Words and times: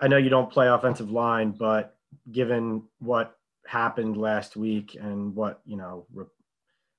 I 0.00 0.08
know 0.08 0.16
you 0.16 0.30
don't 0.30 0.50
play 0.50 0.68
offensive 0.68 1.10
line, 1.10 1.50
but 1.52 1.96
given 2.32 2.82
what 2.98 3.36
happened 3.66 4.16
last 4.16 4.56
week 4.56 4.96
and 5.00 5.34
what 5.34 5.60
you 5.64 5.76
know 5.76 6.06
re- 6.12 6.26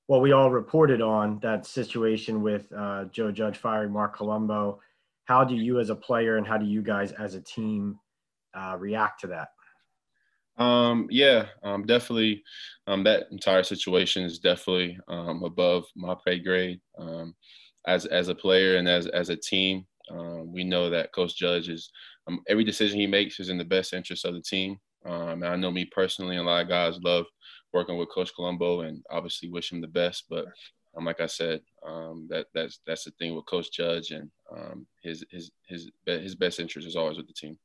what 0.06 0.22
we 0.22 0.32
all 0.32 0.50
reported 0.50 1.00
on 1.00 1.38
that 1.40 1.66
situation 1.66 2.42
with 2.42 2.72
uh, 2.72 3.04
Joe 3.06 3.32
Judge 3.32 3.56
firing 3.56 3.92
Marc 3.92 4.16
Colombo, 4.16 4.80
how 5.24 5.44
do 5.44 5.54
you 5.54 5.80
as 5.80 5.90
a 5.90 5.94
player 5.94 6.36
and 6.36 6.46
how 6.46 6.58
do 6.58 6.66
you 6.66 6.82
guys 6.82 7.12
as 7.12 7.34
a 7.34 7.40
team 7.40 7.98
uh, 8.54 8.76
react 8.78 9.20
to 9.20 9.26
that? 9.28 9.48
Um, 10.62 11.06
yeah, 11.10 11.46
um, 11.62 11.86
definitely. 11.86 12.42
Um, 12.86 13.04
that 13.04 13.24
entire 13.30 13.62
situation 13.62 14.24
is 14.24 14.38
definitely 14.38 14.98
um, 15.08 15.42
above 15.44 15.84
my 15.96 16.14
pay 16.26 16.38
grade. 16.38 16.80
Um, 16.98 17.34
as 17.86 18.06
as 18.06 18.28
a 18.28 18.34
player 18.34 18.76
and 18.76 18.88
as 18.88 19.06
as 19.08 19.28
a 19.28 19.36
team, 19.36 19.86
um, 20.10 20.52
we 20.52 20.64
know 20.64 20.90
that 20.90 21.12
Coach 21.12 21.36
Judge 21.36 21.68
is 21.68 21.90
um, 22.28 22.40
every 22.48 22.64
decision 22.64 23.00
he 23.00 23.06
makes 23.06 23.40
is 23.40 23.48
in 23.48 23.58
the 23.58 23.64
best 23.64 23.92
interest 23.92 24.24
of 24.24 24.34
the 24.34 24.40
team. 24.40 24.76
Um, 25.04 25.42
and 25.42 25.46
I 25.46 25.56
know 25.56 25.70
me 25.70 25.84
personally, 25.86 26.36
and 26.36 26.46
a 26.46 26.50
lot 26.50 26.62
of 26.62 26.68
guys 26.68 26.98
love 27.02 27.26
working 27.72 27.96
with 27.96 28.10
Coach 28.10 28.30
Colombo, 28.34 28.82
and 28.82 29.02
obviously 29.10 29.48
wish 29.48 29.72
him 29.72 29.80
the 29.80 29.88
best. 29.88 30.24
But 30.30 30.46
um, 30.96 31.04
like 31.04 31.20
I 31.20 31.26
said, 31.26 31.60
um, 31.86 32.26
that 32.30 32.46
that's 32.54 32.80
that's 32.86 33.04
the 33.04 33.10
thing 33.12 33.34
with 33.34 33.46
Coach 33.46 33.72
Judge, 33.72 34.10
and 34.10 34.30
um, 34.54 34.86
his 35.02 35.24
his 35.30 35.50
his 35.66 35.90
his 36.06 36.34
best 36.34 36.60
interest 36.60 36.86
is 36.86 36.96
always 36.96 37.16
with 37.16 37.26
the 37.26 37.32
team. 37.32 37.58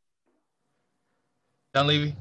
Don 1.73 1.87
Levy. 1.87 2.15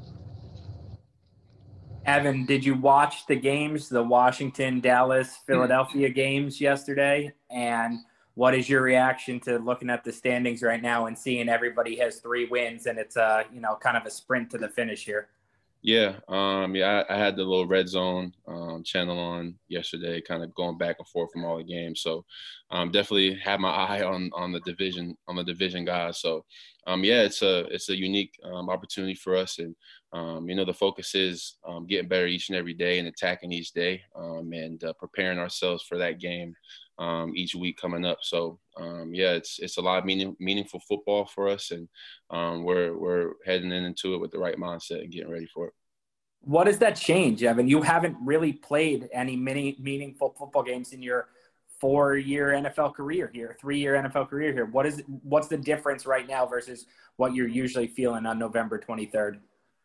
Evan, 2.05 2.45
did 2.45 2.63
you 2.63 2.75
watch 2.75 3.25
the 3.25 3.35
games, 3.35 3.89
the 3.89 4.01
Washington, 4.01 4.79
Dallas, 4.79 5.39
Philadelphia 5.45 6.07
games 6.09 6.61
yesterday? 6.61 7.33
And 7.49 7.99
what 8.37 8.53
is 8.53 8.69
your 8.69 8.83
reaction 8.83 9.39
to 9.39 9.57
looking 9.57 9.89
at 9.89 10.03
the 10.03 10.13
standings 10.13 10.61
right 10.61 10.83
now 10.83 11.07
and 11.07 11.17
seeing 11.17 11.49
everybody 11.49 11.95
has 11.95 12.19
three 12.19 12.45
wins 12.45 12.85
and 12.85 12.99
it's 12.99 13.15
a 13.15 13.43
you 13.51 13.59
know 13.59 13.75
kind 13.81 13.97
of 13.97 14.05
a 14.05 14.11
sprint 14.11 14.51
to 14.51 14.59
the 14.59 14.69
finish 14.69 15.03
here? 15.03 15.29
Yeah, 15.81 16.17
um, 16.27 16.75
yeah, 16.75 17.03
I, 17.09 17.15
I, 17.15 17.17
had 17.17 17.35
the 17.35 17.43
little 17.43 17.65
red 17.65 17.87
zone 17.87 18.33
um, 18.47 18.83
channel 18.83 19.17
on 19.17 19.55
yesterday, 19.69 20.21
kind 20.21 20.43
of 20.43 20.53
going 20.53 20.77
back 20.77 20.97
and 20.99 21.07
forth 21.07 21.31
from 21.31 21.45
all 21.45 21.57
the 21.57 21.63
games. 21.63 22.01
So, 22.01 22.25
um, 22.71 22.91
definitely 22.91 23.35
had 23.35 23.59
my 23.59 23.69
eye 23.69 24.03
on 24.03 24.29
on 24.33 24.51
the 24.51 24.59
division 24.61 25.17
on 25.27 25.35
the 25.35 25.43
division 25.43 25.85
guys. 25.85 26.19
So, 26.19 26.45
um, 26.85 27.03
yeah, 27.03 27.21
it's 27.21 27.41
a 27.41 27.65
it's 27.73 27.89
a 27.89 27.97
unique 27.97 28.33
um, 28.43 28.69
opportunity 28.69 29.15
for 29.15 29.35
us, 29.35 29.57
and 29.59 29.75
um, 30.13 30.47
you 30.47 30.55
know 30.55 30.65
the 30.65 30.73
focus 30.73 31.15
is 31.15 31.55
getting 31.87 32.07
better 32.07 32.27
each 32.27 32.49
and 32.49 32.57
every 32.57 32.73
day 32.73 32.99
and 32.99 33.07
attacking 33.07 33.51
each 33.51 33.71
day, 33.71 34.01
and 34.15 34.83
uh, 34.83 34.93
preparing 34.93 35.39
ourselves 35.39 35.83
for 35.83 35.97
that 35.97 36.19
game 36.19 36.55
um, 36.99 37.33
each 37.35 37.55
week 37.55 37.77
coming 37.79 38.05
up. 38.05 38.19
So 38.21 38.59
um, 38.77 39.13
yeah, 39.13 39.31
it's 39.31 39.59
it's 39.59 39.77
a 39.77 39.81
lot 39.81 39.99
of 39.99 40.05
meaning, 40.05 40.35
meaningful 40.39 40.81
football 40.87 41.25
for 41.25 41.47
us, 41.47 41.71
and 41.71 41.87
um, 42.29 42.63
we're 42.63 42.97
we're 42.97 43.33
heading 43.45 43.71
into 43.71 44.13
it 44.13 44.21
with 44.21 44.31
the 44.31 44.39
right 44.39 44.57
mindset 44.57 45.01
and 45.01 45.11
getting 45.11 45.31
ready 45.31 45.47
for 45.53 45.67
it. 45.67 45.73
What 46.41 46.65
does 46.65 46.79
that 46.79 46.95
change, 46.95 47.43
Evan? 47.43 47.67
You 47.67 47.81
haven't 47.81 48.15
really 48.21 48.53
played 48.53 49.09
any 49.13 49.35
many 49.35 49.75
meaningful 49.79 50.35
football 50.37 50.63
games 50.63 50.93
in 50.93 51.01
your 51.01 51.27
four-year 51.79 52.47
NFL 52.49 52.95
career 52.95 53.29
here, 53.33 53.55
three-year 53.59 53.93
NFL 53.93 54.29
career 54.29 54.51
here. 54.51 54.65
What 54.65 54.85
is 54.85 55.03
what's 55.23 55.47
the 55.47 55.57
difference 55.57 56.05
right 56.05 56.27
now 56.27 56.45
versus 56.45 56.85
what 57.17 57.35
you're 57.35 57.47
usually 57.47 57.87
feeling 57.87 58.25
on 58.25 58.39
November 58.39 58.79
23rd? 58.79 59.39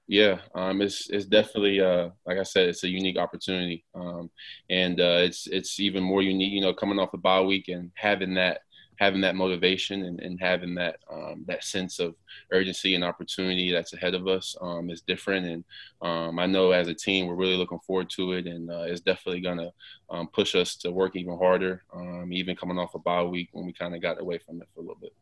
Yeah, 0.08 0.38
um, 0.54 0.82
it's 0.82 1.08
it's 1.10 1.26
definitely 1.26 1.80
uh, 1.80 2.10
like 2.26 2.38
I 2.38 2.42
said, 2.42 2.68
it's 2.68 2.84
a 2.84 2.88
unique 2.88 3.16
opportunity, 3.18 3.84
um, 3.94 4.30
and 4.68 5.00
uh, 5.00 5.20
it's 5.20 5.46
it's 5.46 5.78
even 5.80 6.02
more 6.02 6.22
unique. 6.22 6.52
You 6.52 6.60
know, 6.60 6.74
coming 6.74 6.98
off 6.98 7.12
the 7.12 7.18
bye 7.18 7.40
week 7.40 7.68
and 7.68 7.90
having 7.94 8.34
that 8.34 8.62
having 9.02 9.20
that 9.20 9.34
motivation 9.34 10.04
and, 10.04 10.20
and 10.20 10.38
having 10.40 10.74
that 10.76 10.96
um, 11.10 11.44
that 11.46 11.64
sense 11.64 11.98
of 11.98 12.14
urgency 12.52 12.94
and 12.94 13.02
opportunity 13.02 13.72
that's 13.72 13.92
ahead 13.94 14.14
of 14.14 14.28
us 14.28 14.56
um, 14.60 14.90
is 14.90 15.02
different. 15.02 15.46
And 15.46 15.64
um, 16.02 16.38
I 16.38 16.46
know 16.46 16.72
as 16.72 16.88
a 16.88 16.94
team, 16.94 17.26
we're 17.26 17.34
really 17.34 17.56
looking 17.56 17.80
forward 17.86 18.10
to 18.10 18.32
it, 18.32 18.46
and 18.46 18.70
uh, 18.70 18.82
it's 18.82 19.00
definitely 19.00 19.40
gonna 19.40 19.70
um, 20.10 20.28
push 20.28 20.54
us 20.54 20.76
to 20.76 20.90
work 20.90 21.16
even 21.16 21.36
harder, 21.36 21.82
um, 21.94 22.32
even 22.32 22.56
coming 22.56 22.78
off 22.78 22.94
a 22.94 22.98
bye 22.98 23.22
week 23.22 23.48
when 23.52 23.66
we 23.66 23.72
kind 23.72 23.94
of 23.94 24.02
got 24.02 24.20
away 24.20 24.38
from 24.38 24.60
it 24.60 24.68
for 24.74 24.80
a 24.80 24.82
little 24.82 25.00
bit. 25.00 25.14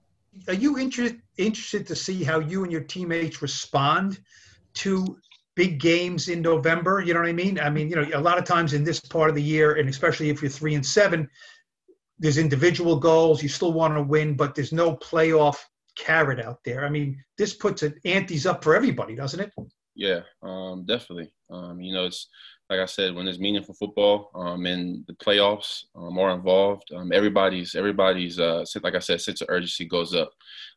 Are 0.48 0.54
you 0.54 0.78
interested 0.78 1.20
interested 1.38 1.86
to 1.86 1.96
see 1.96 2.22
how 2.22 2.38
you 2.38 2.62
and 2.62 2.72
your 2.72 2.82
teammates 2.82 3.42
respond? 3.42 4.20
Two 4.74 5.18
big 5.56 5.80
games 5.80 6.28
in 6.28 6.40
November. 6.40 7.00
You 7.00 7.14
know 7.14 7.20
what 7.20 7.28
I 7.28 7.32
mean? 7.32 7.58
I 7.58 7.70
mean, 7.70 7.88
you 7.88 7.96
know, 7.96 8.08
a 8.14 8.20
lot 8.20 8.38
of 8.38 8.44
times 8.44 8.72
in 8.72 8.84
this 8.84 9.00
part 9.00 9.30
of 9.30 9.36
the 9.36 9.42
year, 9.42 9.74
and 9.74 9.88
especially 9.88 10.30
if 10.30 10.40
you're 10.40 10.50
three 10.50 10.74
and 10.74 10.84
seven, 10.84 11.28
there's 12.18 12.38
individual 12.38 12.98
goals. 12.98 13.42
You 13.42 13.48
still 13.48 13.72
want 13.72 13.94
to 13.94 14.02
win, 14.02 14.36
but 14.36 14.54
there's 14.54 14.72
no 14.72 14.96
playoff 14.96 15.56
carrot 15.96 16.40
out 16.40 16.60
there. 16.64 16.84
I 16.84 16.88
mean, 16.88 17.22
this 17.36 17.54
puts 17.54 17.82
an 17.82 17.94
antes 18.04 18.46
up 18.46 18.62
for 18.62 18.74
everybody, 18.74 19.14
doesn't 19.14 19.40
it? 19.40 19.52
Yeah, 19.94 20.20
um, 20.42 20.84
definitely. 20.86 21.32
Um, 21.50 21.80
you 21.80 21.92
know, 21.92 22.06
it's 22.06 22.28
like 22.70 22.78
I 22.78 22.86
said, 22.86 23.16
when 23.16 23.24
there's 23.24 23.40
meaningful 23.40 23.74
football 23.74 24.30
um, 24.36 24.64
and 24.64 25.04
the 25.08 25.14
playoffs 25.14 25.86
um, 25.96 26.16
are 26.18 26.30
involved, 26.30 26.92
um, 26.94 27.10
everybody's 27.12 27.74
everybody's 27.74 28.38
uh, 28.38 28.64
like 28.84 28.94
I 28.94 29.00
said, 29.00 29.20
sense 29.20 29.40
of 29.40 29.48
urgency 29.50 29.86
goes 29.86 30.14
up. 30.14 30.30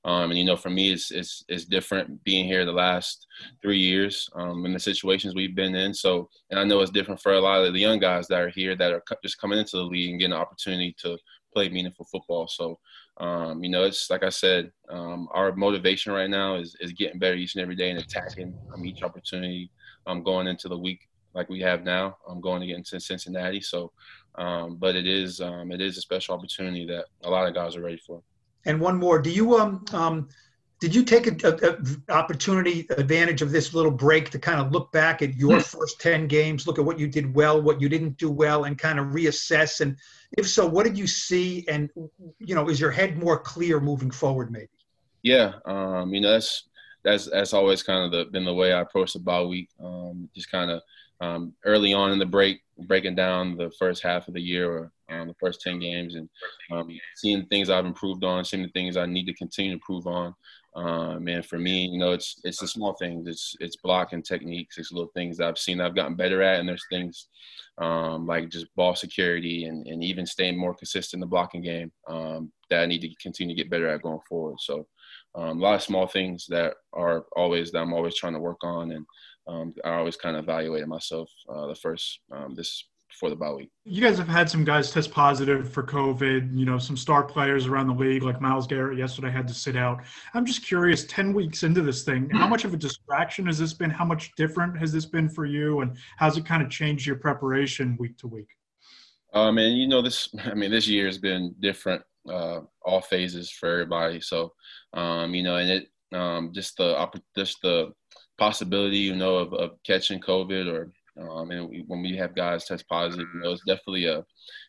Um, 0.03 0.31
and 0.31 0.39
you 0.39 0.43
know, 0.43 0.55
for 0.55 0.71
me, 0.71 0.91
it's, 0.91 1.11
it's 1.11 1.45
it's 1.47 1.65
different 1.65 2.23
being 2.23 2.45
here 2.45 2.65
the 2.65 2.71
last 2.71 3.27
three 3.61 3.77
years 3.77 4.27
um, 4.33 4.65
in 4.65 4.73
the 4.73 4.79
situations 4.79 5.35
we've 5.35 5.55
been 5.55 5.75
in. 5.75 5.93
So, 5.93 6.29
and 6.49 6.59
I 6.59 6.63
know 6.63 6.81
it's 6.81 6.89
different 6.89 7.21
for 7.21 7.33
a 7.33 7.39
lot 7.39 7.63
of 7.63 7.73
the 7.73 7.79
young 7.79 7.99
guys 7.99 8.27
that 8.27 8.41
are 8.41 8.49
here 8.49 8.75
that 8.75 8.91
are 8.91 9.03
just 9.21 9.39
coming 9.39 9.59
into 9.59 9.77
the 9.77 9.83
league 9.83 10.09
and 10.09 10.19
getting 10.19 10.33
an 10.33 10.41
opportunity 10.41 10.95
to 11.03 11.15
play 11.53 11.69
meaningful 11.69 12.07
football. 12.11 12.47
So, 12.47 12.79
um, 13.17 13.63
you 13.63 13.69
know, 13.69 13.83
it's 13.83 14.09
like 14.09 14.23
I 14.23 14.29
said, 14.29 14.71
um, 14.89 15.27
our 15.31 15.55
motivation 15.55 16.11
right 16.11 16.29
now 16.29 16.55
is, 16.55 16.75
is 16.79 16.91
getting 16.91 17.19
better 17.19 17.35
each 17.35 17.53
and 17.53 17.61
every 17.61 17.75
day 17.75 17.91
and 17.91 17.99
attacking 17.99 18.55
um, 18.73 18.83
each 18.83 19.03
opportunity 19.03 19.69
um, 20.07 20.23
going 20.23 20.47
into 20.47 20.67
the 20.67 20.77
week 20.77 21.07
like 21.33 21.49
we 21.49 21.59
have 21.61 21.83
now. 21.83 22.17
I'm 22.27 22.41
going 22.41 22.61
to 22.61 22.67
get 22.67 22.77
into 22.77 22.99
Cincinnati. 22.99 23.61
So, 23.61 23.91
um, 24.35 24.77
but 24.77 24.95
it 24.95 25.07
is 25.07 25.41
um, 25.41 25.71
it 25.71 25.81
is 25.81 25.97
a 25.97 26.01
special 26.01 26.35
opportunity 26.35 26.85
that 26.87 27.05
a 27.23 27.29
lot 27.29 27.47
of 27.47 27.53
guys 27.53 27.75
are 27.75 27.81
ready 27.81 28.01
for. 28.05 28.21
And 28.65 28.79
one 28.79 28.97
more, 28.97 29.19
do 29.19 29.29
you 29.29 29.57
um 29.57 29.83
um 29.93 30.29
did 30.83 30.93
you 30.93 31.05
take 31.05 31.27
a, 31.27 31.47
a, 31.47 32.11
a 32.11 32.13
opportunity 32.13 32.85
advantage 32.89 33.41
of 33.41 33.53
this 33.53 33.73
little 33.73 33.89
break 33.89 34.29
to 34.31 34.37
kind 34.37 34.59
of 34.59 34.73
look 34.73 34.91
back 34.91 35.21
at 35.21 35.33
your 35.35 35.61
first 35.61 36.01
10 36.01 36.27
games 36.27 36.67
look 36.67 36.77
at 36.77 36.83
what 36.83 36.99
you 36.99 37.07
did 37.07 37.33
well 37.33 37.61
what 37.61 37.79
you 37.79 37.87
didn't 37.87 38.17
do 38.17 38.29
well 38.29 38.65
and 38.65 38.77
kind 38.77 38.99
of 38.99 39.05
reassess 39.07 39.79
and 39.79 39.95
if 40.37 40.45
so 40.45 40.67
what 40.67 40.85
did 40.85 40.97
you 40.97 41.07
see 41.07 41.65
and 41.69 41.89
you 42.39 42.53
know 42.53 42.67
is 42.67 42.81
your 42.81 42.91
head 42.91 43.17
more 43.17 43.39
clear 43.39 43.79
moving 43.79 44.11
forward 44.11 44.51
maybe 44.51 44.67
yeah 45.21 45.53
um, 45.65 46.13
you 46.13 46.19
know 46.19 46.31
that's 46.31 46.67
that's 47.05 47.29
that's 47.29 47.53
always 47.53 47.81
kind 47.81 48.03
of 48.03 48.11
the, 48.11 48.29
been 48.31 48.43
the 48.43 48.53
way 48.53 48.73
i 48.73 48.81
approach 48.81 49.13
the 49.13 49.19
bye 49.19 49.41
week 49.41 49.69
um, 49.81 50.27
just 50.35 50.51
kind 50.51 50.69
of 50.69 50.81
um, 51.23 51.53
early 51.63 51.93
on 51.93 52.11
in 52.11 52.19
the 52.19 52.25
break, 52.25 52.61
breaking 52.77 53.15
down 53.15 53.55
the 53.55 53.71
first 53.79 54.03
half 54.03 54.27
of 54.27 54.33
the 54.33 54.41
year 54.41 54.69
or 54.69 54.91
um, 55.13 55.27
the 55.27 55.35
first 55.39 55.61
10 55.61 55.79
games 55.79 56.15
and 56.15 56.29
um, 56.71 56.87
seeing 57.15 57.45
things 57.45 57.69
I've 57.69 57.85
improved 57.85 58.23
on, 58.23 58.45
seeing 58.45 58.63
the 58.63 58.69
things 58.69 58.97
I 58.97 59.05
need 59.05 59.25
to 59.25 59.33
continue 59.33 59.71
to 59.71 59.75
improve 59.75 60.07
on. 60.07 60.33
Um, 60.75 61.27
and 61.27 61.45
for 61.45 61.59
me, 61.59 61.85
you 61.85 61.99
know, 61.99 62.13
it's 62.13 62.39
it's 62.43 62.59
the 62.59 62.67
small 62.67 62.93
things. 62.93 63.27
It's 63.27 63.55
it's 63.59 63.75
blocking 63.77 64.23
techniques. 64.23 64.77
It's 64.77 64.91
little 64.91 65.11
things 65.13 65.39
I've 65.39 65.59
seen 65.59 65.79
I've 65.79 65.95
gotten 65.95 66.15
better 66.15 66.41
at, 66.41 66.59
and 66.59 66.67
there's 66.67 66.85
things 66.89 67.27
um, 67.77 68.25
like 68.25 68.49
just 68.49 68.73
ball 68.75 68.95
security 68.95 69.65
and, 69.65 69.85
and 69.87 70.03
even 70.03 70.25
staying 70.25 70.57
more 70.57 70.73
consistent 70.73 71.17
in 71.17 71.21
the 71.21 71.27
blocking 71.27 71.61
game 71.61 71.91
um, 72.07 72.51
that 72.69 72.81
I 72.81 72.85
need 72.85 73.01
to 73.01 73.15
continue 73.21 73.55
to 73.55 73.61
get 73.61 73.69
better 73.69 73.87
at 73.87 74.01
going 74.01 74.19
forward. 74.27 74.57
So 74.59 74.87
um, 75.35 75.59
a 75.59 75.61
lot 75.61 75.75
of 75.75 75.83
small 75.83 76.07
things 76.07 76.45
that 76.49 76.73
are 76.93 77.25
always 77.35 77.71
that 77.71 77.79
I'm 77.79 77.93
always 77.93 78.15
trying 78.15 78.33
to 78.33 78.39
work 78.39 78.63
on, 78.63 78.91
and 78.91 79.05
um, 79.47 79.73
I 79.83 79.95
always 79.95 80.17
kind 80.17 80.37
of 80.37 80.43
evaluated 80.43 80.87
myself 80.87 81.29
uh, 81.49 81.67
the 81.67 81.75
first 81.75 82.19
um, 82.31 82.55
this 82.55 82.85
before 83.13 83.29
the 83.29 83.35
bye 83.35 83.51
week. 83.51 83.69
You 83.85 84.01
guys 84.01 84.17
have 84.17 84.27
had 84.27 84.49
some 84.49 84.63
guys 84.63 84.91
test 84.91 85.11
positive 85.11 85.71
for 85.71 85.83
COVID. 85.83 86.57
You 86.57 86.65
know, 86.65 86.77
some 86.77 86.97
star 86.97 87.23
players 87.23 87.67
around 87.67 87.87
the 87.87 87.93
league, 87.93 88.23
like 88.23 88.41
Myles 88.41 88.67
Garrett 88.67 88.97
yesterday, 88.97 89.31
had 89.31 89.47
to 89.47 89.53
sit 89.53 89.75
out. 89.75 90.03
I'm 90.33 90.45
just 90.45 90.65
curious. 90.65 91.05
Ten 91.05 91.33
weeks 91.33 91.63
into 91.63 91.81
this 91.81 92.03
thing, 92.03 92.29
how 92.31 92.47
much 92.47 92.65
of 92.65 92.73
a 92.73 92.77
distraction 92.77 93.45
has 93.45 93.59
this 93.59 93.73
been? 93.73 93.89
How 93.89 94.05
much 94.05 94.33
different 94.35 94.77
has 94.77 94.91
this 94.91 95.05
been 95.05 95.29
for 95.29 95.45
you? 95.45 95.81
And 95.81 95.95
how's 96.17 96.37
it 96.37 96.45
kind 96.45 96.63
of 96.63 96.69
changed 96.69 97.05
your 97.05 97.17
preparation 97.17 97.95
week 97.99 98.17
to 98.17 98.27
week? 98.27 98.49
Um, 99.33 99.57
and 99.57 99.77
you 99.77 99.87
know, 99.87 100.01
this. 100.01 100.29
I 100.45 100.55
mean, 100.55 100.71
this 100.71 100.87
year 100.87 101.05
has 101.05 101.17
been 101.19 101.55
different, 101.59 102.01
uh, 102.27 102.61
all 102.81 103.01
phases 103.01 103.51
for 103.51 103.69
everybody. 103.69 104.21
So, 104.21 104.53
um, 104.93 105.35
you 105.35 105.43
know, 105.43 105.57
and 105.57 105.69
it 105.69 105.87
um, 106.15 106.51
just 106.53 106.77
the 106.77 107.07
just 107.35 107.61
the 107.61 107.93
possibility, 108.37 108.97
you 108.97 109.15
know, 109.15 109.35
of, 109.35 109.53
of 109.53 109.71
catching 109.83 110.19
COVID 110.19 110.71
or 110.71 110.91
um, 111.19 111.51
and 111.51 111.69
we, 111.69 111.83
when 111.87 112.01
we 112.01 112.15
have 112.17 112.35
guys 112.35 112.65
test 112.65 112.87
positive, 112.87 113.27
you 113.33 113.41
know, 113.41 113.51
it's 113.51 113.63
definitely 113.65 114.05
a, 114.05 114.23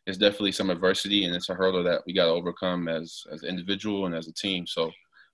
it's 0.06 0.18
definitely 0.18 0.52
some 0.52 0.70
adversity, 0.70 1.24
and 1.24 1.34
it's 1.34 1.48
a 1.48 1.54
hurdle 1.54 1.82
that 1.84 2.02
we 2.06 2.12
got 2.12 2.26
to 2.26 2.32
overcome 2.32 2.88
as 2.88 3.22
as 3.32 3.42
an 3.42 3.48
individual 3.48 4.06
and 4.06 4.14
as 4.14 4.28
a 4.28 4.32
team. 4.32 4.66
So, 4.66 4.90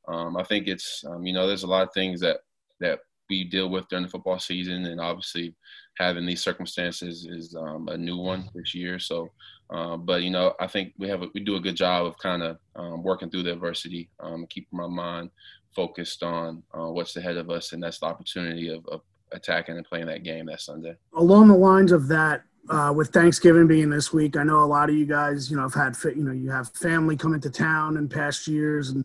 um, 0.08 0.36
I 0.36 0.44
think 0.44 0.68
it's, 0.68 1.04
um, 1.06 1.24
you 1.26 1.32
know, 1.32 1.46
there's 1.46 1.64
a 1.64 1.68
lot 1.68 1.82
of 1.82 1.92
things 1.92 2.20
that 2.20 2.38
that 2.80 3.00
we 3.28 3.44
deal 3.44 3.68
with 3.68 3.88
during 3.88 4.04
the 4.04 4.10
football 4.10 4.38
season, 4.38 4.86
and 4.86 5.00
obviously 5.00 5.54
having 5.98 6.26
these 6.26 6.42
circumstances 6.42 7.26
is 7.26 7.54
um, 7.56 7.88
a 7.88 7.96
new 7.96 8.16
one 8.16 8.48
this 8.54 8.74
year. 8.74 8.98
So, 8.98 9.28
uh, 9.70 9.96
but 9.96 10.22
you 10.22 10.30
know, 10.30 10.54
I 10.60 10.66
think 10.66 10.94
we 10.98 11.08
have 11.08 11.22
a, 11.22 11.28
we 11.34 11.40
do 11.40 11.56
a 11.56 11.60
good 11.60 11.76
job 11.76 12.06
of 12.06 12.18
kind 12.18 12.42
of 12.42 12.58
um, 12.76 13.02
working 13.02 13.30
through 13.30 13.44
the 13.44 13.52
adversity, 13.52 14.08
keeping 14.48 14.78
my 14.78 14.86
mind 14.86 15.30
focused 15.74 16.22
on 16.22 16.62
uh, 16.74 16.90
what's 16.90 17.16
ahead 17.16 17.36
of 17.36 17.50
us, 17.50 17.72
and 17.72 17.82
that's 17.82 17.98
the 18.00 18.06
opportunity 18.06 18.68
of, 18.68 18.86
of 18.88 19.02
attacking 19.32 19.76
and 19.76 19.84
playing 19.84 20.06
that 20.06 20.22
game 20.22 20.46
that 20.46 20.60
Sunday. 20.60 20.96
Along 21.14 21.48
the 21.48 21.56
lines 21.56 21.92
of 21.92 22.08
that, 22.08 22.42
uh, 22.68 22.92
with 22.94 23.08
Thanksgiving 23.08 23.66
being 23.66 23.90
this 23.90 24.12
week, 24.12 24.36
I 24.36 24.42
know 24.42 24.62
a 24.62 24.66
lot 24.66 24.90
of 24.90 24.96
you 24.96 25.06
guys, 25.06 25.50
you 25.50 25.56
know, 25.56 25.62
have 25.62 25.74
had, 25.74 25.96
you 26.16 26.22
know, 26.22 26.32
you 26.32 26.50
have 26.50 26.70
family 26.74 27.16
come 27.16 27.34
into 27.34 27.50
town 27.50 27.96
in 27.96 28.08
past 28.08 28.46
years 28.46 28.90
and 28.90 29.04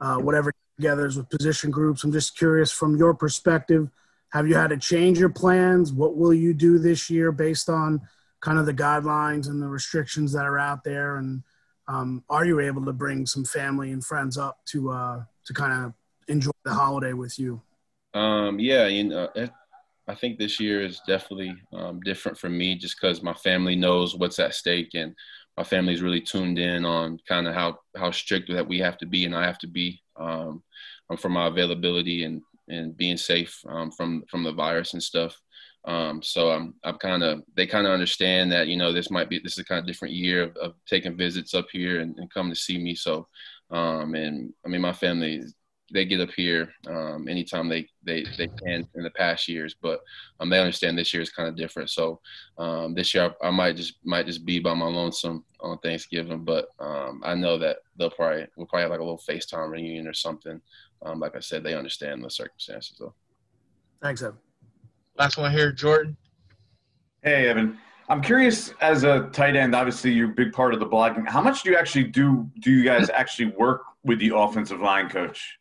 uh, 0.00 0.16
whatever 0.16 0.52
togethers 0.80 1.16
with 1.16 1.28
position 1.30 1.70
groups. 1.70 2.02
I'm 2.02 2.12
just 2.12 2.36
curious 2.36 2.72
from 2.72 2.96
your 2.96 3.14
perspective, 3.14 3.88
have 4.30 4.48
you 4.48 4.56
had 4.56 4.70
to 4.70 4.76
change 4.76 5.18
your 5.18 5.28
plans? 5.28 5.92
What 5.92 6.16
will 6.16 6.34
you 6.34 6.54
do 6.54 6.78
this 6.78 7.08
year 7.08 7.30
based 7.30 7.68
on 7.68 8.00
kind 8.40 8.58
of 8.58 8.66
the 8.66 8.74
guidelines 8.74 9.48
and 9.48 9.62
the 9.62 9.68
restrictions 9.68 10.32
that 10.32 10.44
are 10.44 10.58
out 10.58 10.82
there? 10.82 11.18
And 11.18 11.42
um, 11.86 12.24
are 12.28 12.44
you 12.44 12.58
able 12.58 12.84
to 12.84 12.92
bring 12.92 13.26
some 13.26 13.44
family 13.44 13.92
and 13.92 14.04
friends 14.04 14.36
up 14.36 14.58
to 14.66 14.90
uh, 14.90 15.24
to 15.46 15.54
kind 15.54 15.84
of 15.84 15.92
enjoy 16.26 16.50
the 16.64 16.74
holiday 16.74 17.12
with 17.12 17.38
you? 17.38 17.62
Um, 18.12 18.58
yeah, 18.58 18.86
you 18.86 19.04
know, 19.04 19.28
it, 19.34 19.50
I 20.06 20.14
think 20.14 20.38
this 20.38 20.60
year 20.60 20.82
is 20.82 21.00
definitely 21.06 21.54
um, 21.72 22.00
different 22.00 22.38
for 22.38 22.50
me 22.50 22.76
just 22.76 22.96
because 23.00 23.22
my 23.22 23.34
family 23.34 23.74
knows 23.74 24.14
what's 24.14 24.38
at 24.38 24.54
stake 24.54 24.90
and 24.94 25.14
my 25.56 25.64
family's 25.64 26.02
really 26.02 26.20
tuned 26.20 26.58
in 26.58 26.84
on 26.84 27.18
kind 27.28 27.46
of 27.46 27.54
how, 27.54 27.78
how 27.96 28.10
strict 28.10 28.52
that 28.52 28.66
we 28.66 28.78
have 28.80 28.98
to 28.98 29.06
be 29.06 29.24
and 29.24 29.34
I 29.34 29.44
have 29.44 29.58
to 29.58 29.66
be 29.66 30.02
um, 30.16 30.62
for 31.18 31.28
my 31.28 31.46
availability 31.46 32.24
and, 32.24 32.42
and 32.68 32.96
being 32.96 33.16
safe 33.16 33.58
um, 33.68 33.90
from, 33.92 34.24
from 34.28 34.42
the 34.42 34.52
virus 34.52 34.92
and 34.92 35.02
stuff. 35.02 35.40
Um, 35.86 36.22
so 36.22 36.50
I'm, 36.50 36.74
I'm 36.82 36.96
kind 36.96 37.22
of, 37.22 37.42
they 37.56 37.66
kind 37.66 37.86
of 37.86 37.92
understand 37.92 38.50
that, 38.52 38.68
you 38.68 38.76
know, 38.76 38.92
this 38.92 39.10
might 39.10 39.28
be, 39.28 39.38
this 39.38 39.52
is 39.52 39.58
a 39.58 39.64
kind 39.64 39.80
of 39.80 39.86
different 39.86 40.14
year 40.14 40.42
of, 40.44 40.56
of 40.56 40.74
taking 40.86 41.16
visits 41.16 41.54
up 41.54 41.66
here 41.72 42.00
and, 42.00 42.18
and 42.18 42.32
come 42.32 42.48
to 42.48 42.56
see 42.56 42.78
me. 42.78 42.94
So, 42.94 43.26
um, 43.70 44.14
and 44.14 44.52
I 44.64 44.68
mean, 44.68 44.80
my 44.80 44.92
family 44.92 45.42
they 45.92 46.04
get 46.04 46.20
up 46.20 46.30
here 46.30 46.72
um, 46.86 47.28
anytime 47.28 47.68
they, 47.68 47.86
they 48.02 48.24
they 48.38 48.48
can 48.48 48.88
in 48.94 49.02
the 49.02 49.10
past 49.10 49.48
years, 49.48 49.76
but 49.80 50.00
um, 50.40 50.48
they 50.48 50.58
understand 50.58 50.96
this 50.96 51.12
year 51.12 51.22
is 51.22 51.30
kind 51.30 51.48
of 51.48 51.56
different. 51.56 51.90
So 51.90 52.20
um, 52.58 52.94
this 52.94 53.12
year 53.12 53.34
I, 53.42 53.48
I, 53.48 53.50
might 53.50 53.76
just 53.76 53.98
might 54.04 54.26
just 54.26 54.44
be 54.44 54.58
by 54.58 54.74
my 54.74 54.86
lonesome 54.86 55.44
on 55.60 55.78
Thanksgiving, 55.78 56.44
but 56.44 56.68
um, 56.80 57.20
I 57.24 57.34
know 57.34 57.58
that 57.58 57.78
they'll 57.96 58.10
probably 58.10 58.46
we'll 58.56 58.66
probably 58.66 58.82
have 58.82 58.90
like 58.90 59.00
a 59.00 59.04
little 59.04 59.22
FaceTime 59.28 59.70
reunion 59.70 60.06
or 60.06 60.14
something. 60.14 60.60
Um, 61.02 61.20
like 61.20 61.36
I 61.36 61.40
said, 61.40 61.62
they 61.62 61.74
understand 61.74 62.24
the 62.24 62.30
circumstances 62.30 62.96
though. 62.98 63.14
Thanks, 64.00 64.22
Evan. 64.22 64.38
Last 65.18 65.36
one 65.36 65.52
here, 65.52 65.70
Jordan. 65.70 66.16
Hey, 67.22 67.48
Evan. 67.48 67.78
I'm 68.08 68.20
curious 68.20 68.74
as 68.80 69.04
a 69.04 69.30
tight 69.32 69.56
end, 69.56 69.74
obviously 69.74 70.12
you're 70.12 70.30
a 70.30 70.34
big 70.34 70.52
part 70.52 70.74
of 70.74 70.80
the 70.80 70.86
blocking. 70.86 71.24
How 71.24 71.40
much 71.40 71.62
do 71.62 71.70
you 71.70 71.76
actually 71.76 72.04
do 72.04 72.50
do 72.60 72.70
you 72.70 72.84
guys 72.84 73.08
actually 73.10 73.52
work 73.52 73.82
with 74.02 74.18
the 74.18 74.32
offensive 74.34 74.80
line 74.80 75.08
coach? 75.08 75.58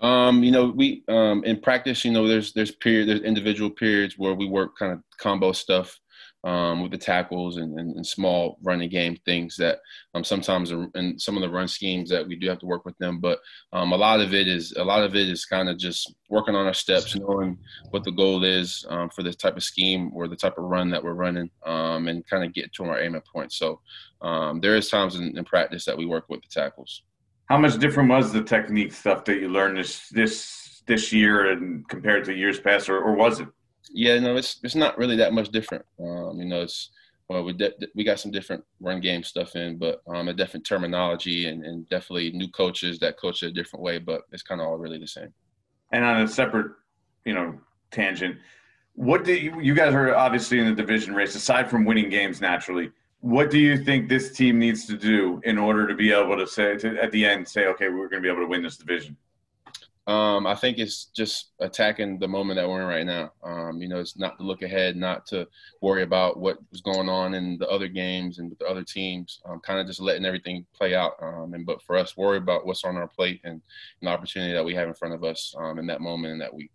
Um, 0.00 0.42
you 0.42 0.50
know, 0.50 0.66
we 0.66 1.04
um, 1.08 1.44
in 1.44 1.60
practice, 1.60 2.04
you 2.04 2.12
know, 2.12 2.26
there's 2.26 2.52
there's 2.52 2.70
period 2.70 3.08
there's 3.08 3.20
individual 3.20 3.70
periods 3.70 4.16
where 4.16 4.34
we 4.34 4.46
work 4.46 4.76
kind 4.78 4.92
of 4.92 5.02
combo 5.18 5.52
stuff 5.52 6.00
um, 6.44 6.82
with 6.82 6.90
the 6.90 6.98
tackles 6.98 7.58
and, 7.58 7.78
and, 7.78 7.96
and, 7.96 8.06
small 8.06 8.58
running 8.62 8.88
game 8.88 9.16
things 9.26 9.56
that 9.56 9.78
um, 10.14 10.24
sometimes 10.24 10.70
and 10.70 11.20
some 11.20 11.36
of 11.36 11.42
the 11.42 11.50
run 11.50 11.68
schemes 11.68 12.08
that 12.08 12.26
we 12.26 12.34
do 12.34 12.48
have 12.48 12.58
to 12.60 12.66
work 12.66 12.86
with 12.86 12.96
them. 12.96 13.20
But 13.20 13.40
um, 13.74 13.92
a 13.92 13.96
lot 13.96 14.20
of 14.20 14.32
it 14.32 14.48
is 14.48 14.72
a 14.72 14.84
lot 14.84 15.02
of 15.02 15.14
it 15.14 15.28
is 15.28 15.44
kind 15.44 15.68
of 15.68 15.76
just 15.76 16.14
working 16.30 16.54
on 16.54 16.66
our 16.66 16.74
steps, 16.74 17.14
knowing 17.14 17.58
what 17.90 18.04
the 18.04 18.12
goal 18.12 18.44
is 18.44 18.86
um, 18.88 19.10
for 19.10 19.22
this 19.22 19.36
type 19.36 19.56
of 19.56 19.62
scheme 19.62 20.10
or 20.14 20.28
the 20.28 20.36
type 20.36 20.56
of 20.56 20.64
run 20.64 20.90
that 20.90 21.04
we're 21.04 21.12
running, 21.12 21.50
um, 21.66 22.08
and 22.08 22.26
kind 22.26 22.44
of 22.44 22.54
get 22.54 22.72
to 22.72 22.84
our 22.84 23.00
aiming 23.00 23.22
point. 23.30 23.52
So 23.52 23.80
um, 24.22 24.60
there 24.60 24.76
is 24.76 24.88
times 24.88 25.16
in, 25.16 25.36
in 25.36 25.44
practice 25.44 25.84
that 25.84 25.98
we 25.98 26.06
work 26.06 26.24
with 26.28 26.40
the 26.40 26.48
tackles. 26.48 27.02
How 27.50 27.58
much 27.58 27.78
different 27.78 28.08
was 28.08 28.32
the 28.32 28.44
technique 28.44 28.92
stuff 28.92 29.24
that 29.24 29.40
you 29.40 29.48
learned 29.48 29.76
this 29.76 30.08
this 30.10 30.82
this 30.86 31.12
year 31.12 31.50
and 31.50 31.86
compared 31.88 32.24
to 32.26 32.32
years 32.32 32.60
past, 32.60 32.88
or, 32.88 33.02
or 33.02 33.14
was 33.16 33.40
it? 33.40 33.48
Yeah, 33.92 34.20
no, 34.20 34.36
it's 34.36 34.60
it's 34.62 34.76
not 34.76 34.96
really 34.96 35.16
that 35.16 35.32
much 35.32 35.48
different. 35.48 35.84
Um, 35.98 36.38
you 36.38 36.44
know, 36.44 36.60
it's 36.60 36.90
well, 37.28 37.42
we 37.42 37.52
de- 37.52 37.74
we 37.96 38.04
got 38.04 38.20
some 38.20 38.30
different 38.30 38.62
run 38.78 39.00
game 39.00 39.24
stuff 39.24 39.56
in, 39.56 39.78
but 39.78 40.00
um, 40.06 40.28
a 40.28 40.32
different 40.32 40.64
terminology 40.64 41.48
and, 41.48 41.64
and 41.64 41.88
definitely 41.88 42.30
new 42.30 42.48
coaches 42.48 43.00
that 43.00 43.18
coach 43.18 43.42
it 43.42 43.48
a 43.48 43.52
different 43.52 43.82
way, 43.82 43.98
but 43.98 44.22
it's 44.30 44.44
kind 44.44 44.60
of 44.60 44.68
all 44.68 44.78
really 44.78 44.98
the 44.98 45.06
same. 45.08 45.32
And 45.90 46.04
on 46.04 46.20
a 46.22 46.28
separate, 46.28 46.70
you 47.24 47.34
know, 47.34 47.58
tangent, 47.90 48.36
what 48.94 49.24
do 49.24 49.34
you, 49.34 49.60
you 49.60 49.74
guys 49.74 49.92
are 49.92 50.14
obviously 50.14 50.60
in 50.60 50.66
the 50.66 50.74
division 50.74 51.14
race 51.16 51.34
aside 51.34 51.68
from 51.68 51.84
winning 51.84 52.10
games 52.10 52.40
naturally? 52.40 52.92
What 53.20 53.50
do 53.50 53.58
you 53.58 53.82
think 53.84 54.08
this 54.08 54.32
team 54.32 54.58
needs 54.58 54.86
to 54.86 54.96
do 54.96 55.40
in 55.44 55.58
order 55.58 55.86
to 55.86 55.94
be 55.94 56.12
able 56.12 56.36
to 56.36 56.46
say 56.46 56.76
to, 56.76 57.00
at 57.02 57.10
the 57.12 57.24
end 57.24 57.46
say 57.46 57.66
okay 57.66 57.88
we're 57.88 58.08
going 58.08 58.22
to 58.22 58.26
be 58.26 58.28
able 58.28 58.42
to 58.42 58.48
win 58.48 58.62
this 58.62 58.76
division 58.76 59.16
um, 60.10 60.44
I 60.44 60.56
think 60.56 60.78
it's 60.78 61.04
just 61.04 61.52
attacking 61.60 62.18
the 62.18 62.26
moment 62.26 62.56
that 62.56 62.68
we're 62.68 62.80
in 62.80 62.88
right 62.88 63.06
now. 63.06 63.32
Um, 63.44 63.80
you 63.80 63.88
know, 63.88 64.00
it's 64.00 64.18
not 64.18 64.38
to 64.38 64.44
look 64.44 64.62
ahead, 64.62 64.96
not 64.96 65.24
to 65.26 65.46
worry 65.82 66.02
about 66.02 66.40
what 66.40 66.58
was 66.72 66.80
going 66.80 67.08
on 67.08 67.34
in 67.34 67.58
the 67.58 67.68
other 67.68 67.86
games 67.86 68.38
and 68.38 68.50
with 68.50 68.58
the 68.58 68.66
other 68.66 68.82
teams. 68.82 69.40
Um, 69.44 69.60
kind 69.60 69.78
of 69.78 69.86
just 69.86 70.00
letting 70.00 70.24
everything 70.24 70.66
play 70.74 70.96
out. 70.96 71.12
Um, 71.22 71.54
and 71.54 71.64
but 71.64 71.80
for 71.82 71.96
us, 71.96 72.16
worry 72.16 72.38
about 72.38 72.66
what's 72.66 72.82
on 72.82 72.96
our 72.96 73.06
plate 73.06 73.40
and 73.44 73.60
an 74.02 74.08
opportunity 74.08 74.52
that 74.52 74.64
we 74.64 74.74
have 74.74 74.88
in 74.88 74.94
front 74.94 75.14
of 75.14 75.22
us 75.22 75.54
um, 75.56 75.78
in 75.78 75.86
that 75.86 76.00
moment 76.00 76.32
in 76.32 76.38
that 76.40 76.54
week. 76.54 76.72